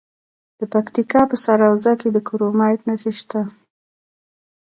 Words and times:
د 0.59 0.61
پکتیکا 0.73 1.21
په 1.29 1.35
سروضه 1.43 1.91
کې 2.01 2.09
د 2.11 2.17
کرومایټ 2.27 2.79
نښې 2.87 3.13
شته. 3.19 3.41